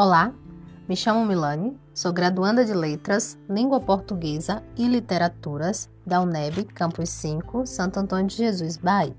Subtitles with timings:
[0.00, 0.32] Olá,
[0.88, 7.66] me chamo Milane, sou graduanda de Letras, Língua Portuguesa e Literaturas da UNEB Campus 5,
[7.66, 9.16] Santo Antônio de Jesus, Bahia.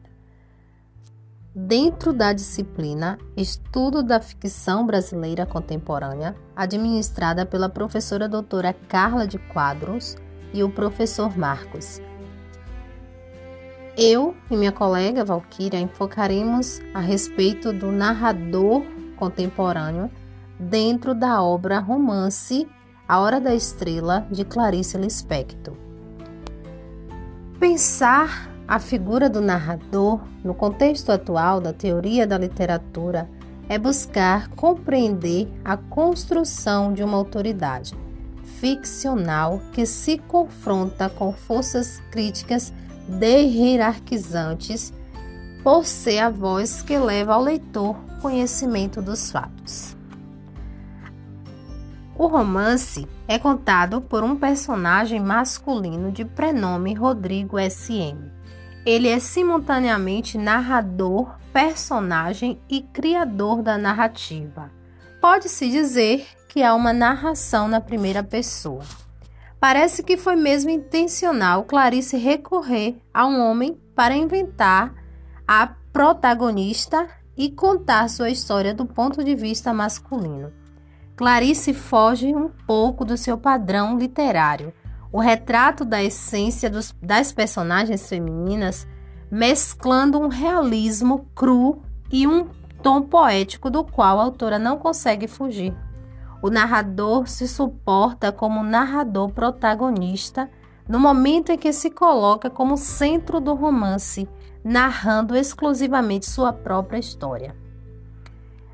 [1.53, 10.15] Dentro da disciplina Estudo da Ficção Brasileira Contemporânea, administrada pela professora doutora Carla de Quadros
[10.53, 11.99] e o professor Marcos.
[13.97, 18.81] Eu e minha colega Valquíria enfocaremos a respeito do narrador
[19.17, 20.09] contemporâneo
[20.59, 22.67] dentro da obra Romance
[23.07, 25.73] A Hora da Estrela de Clarice Lispector.
[27.59, 33.29] Pensar a figura do narrador no contexto atual da teoria da literatura
[33.67, 37.95] é buscar compreender a construção de uma autoridade
[38.59, 42.73] ficcional que se confronta com forças críticas
[43.07, 43.43] de
[45.63, 49.98] por ser a voz que leva ao leitor conhecimento dos fatos.
[52.19, 58.29] O romance é contado por um personagem masculino de prenome Rodrigo S.M.
[58.85, 64.69] Ele é simultaneamente narrador, personagem e criador da narrativa.
[65.21, 68.83] Pode-se dizer que há uma narração na primeira pessoa.
[69.57, 74.93] Parece que foi mesmo intencional Clarice recorrer a um homem para inventar
[75.47, 80.58] a protagonista e contar sua história do ponto de vista masculino.
[81.19, 84.71] Clarice foge um pouco do seu padrão literário.
[85.11, 88.87] O retrato da essência dos, das personagens femininas,
[89.29, 92.47] mesclando um realismo cru e um
[92.81, 95.75] tom poético do qual a autora não consegue fugir.
[96.41, 100.49] O narrador se suporta como narrador protagonista
[100.87, 104.25] no momento em que se coloca como centro do romance,
[104.63, 107.53] narrando exclusivamente sua própria história.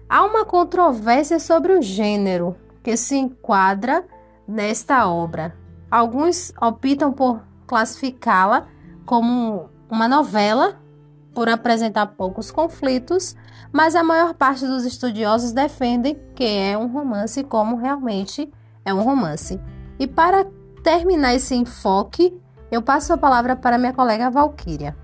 [0.07, 4.05] Há uma controvérsia sobre o gênero que se enquadra
[4.47, 5.55] nesta obra.
[5.89, 8.67] Alguns optam por classificá-la
[9.05, 10.79] como uma novela,
[11.33, 13.35] por apresentar poucos conflitos,
[13.71, 18.51] mas a maior parte dos estudiosos defendem que é um romance como realmente
[18.85, 19.59] é um romance.
[19.97, 20.45] E para
[20.83, 22.39] terminar esse enfoque,
[22.69, 24.95] eu passo a palavra para minha colega Valquíria.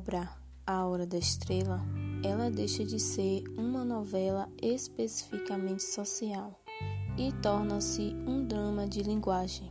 [0.00, 0.30] Obra
[0.66, 1.78] A Hora da Estrela,
[2.24, 6.58] ela deixa de ser uma novela especificamente social
[7.18, 9.70] e torna-se um drama de linguagem.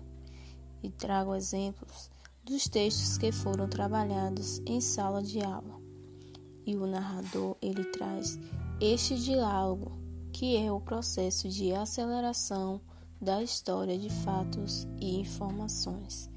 [0.83, 2.11] E trago exemplos
[2.43, 5.81] dos textos que foram trabalhados em sala de aula.
[6.63, 8.39] E o narrador ele traz
[8.79, 9.93] este diálogo,
[10.31, 12.79] que é o processo de aceleração
[13.19, 16.29] da história de fatos e informações.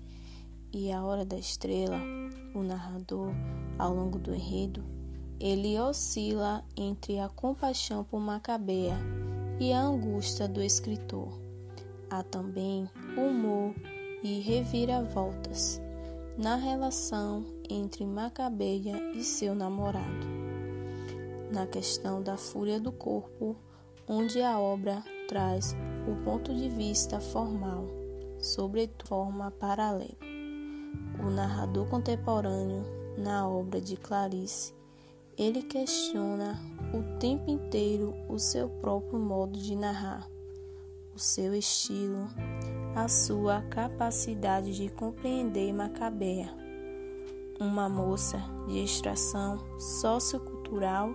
[0.73, 2.01] E a hora da estrela,
[2.55, 3.33] o narrador
[3.79, 4.85] ao longo do enredo,
[5.41, 8.97] ele oscila entre a compaixão por Macabeia
[9.59, 11.41] e a angústia do escritor.
[12.09, 13.75] Há também humor
[14.23, 15.81] e reviravoltas
[16.39, 20.27] na relação entre Macabeia e seu namorado.
[21.51, 23.57] Na questão da fúria do corpo,
[24.09, 25.75] onde a obra traz
[26.07, 27.87] o ponto de vista formal
[28.39, 30.42] sobre forma paralela.
[31.19, 32.85] O narrador contemporâneo
[33.17, 34.75] na obra de Clarice,
[35.37, 36.61] ele questiona
[36.93, 40.29] o tempo inteiro o seu próprio modo de narrar,
[41.15, 42.29] o seu estilo,
[42.95, 46.53] a sua capacidade de compreender Macabea,
[47.61, 51.11] uma moça de extração sociocultural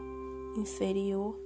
[0.56, 1.38] inferior,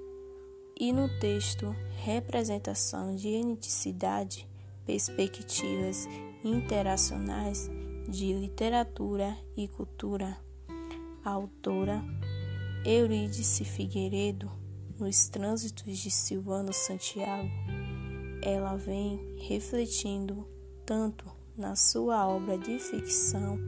[0.80, 4.48] e no texto representação de etnicidade,
[4.86, 6.08] perspectivas
[6.44, 7.70] interacionais
[8.08, 10.38] de literatura e cultura.
[11.24, 12.04] A autora
[12.86, 14.52] Eurídice Figueiredo,
[15.00, 17.50] nos trânsitos de Silvano Santiago,
[18.42, 20.48] ela vem refletindo
[20.86, 21.26] tanto
[21.56, 23.60] na sua obra de ficção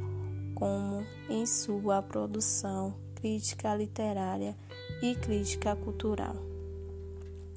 [0.55, 4.57] como em sua produção crítica literária
[5.01, 6.35] e crítica cultural.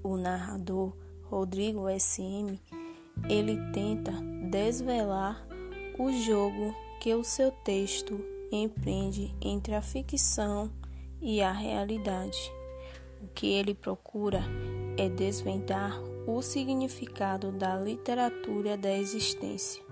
[0.02, 0.93] O narrador
[1.23, 2.61] Rodrigo S.M.
[3.28, 4.12] ele tenta
[4.50, 5.45] desvelar
[5.98, 8.20] o jogo que o seu texto
[8.52, 10.70] empreende entre a ficção
[11.20, 12.52] e a realidade.
[13.22, 14.43] O que ele procura
[14.96, 19.82] é desvendar o significado da literatura da existência,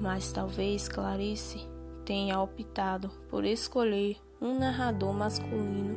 [0.00, 1.60] mas talvez Clarice
[2.04, 5.96] tenha optado por escolher um narrador masculino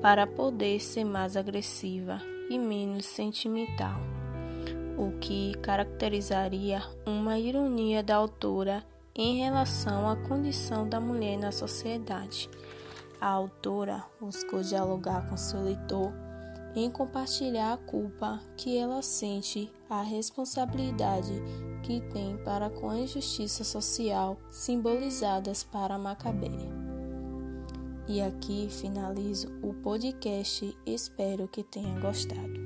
[0.00, 2.20] para poder ser mais agressiva
[2.50, 4.00] e menos sentimental,
[4.96, 8.84] o que caracterizaria uma ironia da autora
[9.14, 12.48] em relação à condição da mulher na sociedade.
[13.20, 16.12] A autora buscou dialogar com seu leitor
[16.74, 21.32] em compartilhar a culpa que ela sente, a responsabilidade
[21.82, 26.70] que tem para com a injustiça social simbolizadas para Macabeia.
[28.08, 30.76] E aqui finalizo o podcast.
[30.84, 32.61] Espero que tenha gostado.